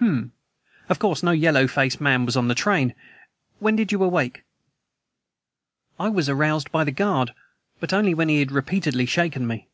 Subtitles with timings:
[0.00, 0.32] "Hm!
[0.88, 2.96] Of course, no yellow faced man was on the train.
[3.60, 4.42] When did you awake?"
[6.00, 7.32] "I was aroused by the guard,
[7.78, 9.68] but only when he had repeatedly shaken me."